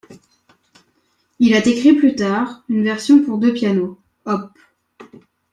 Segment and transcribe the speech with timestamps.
[1.37, 4.49] Il a écrit plus tard une version pour deux pianos, Op.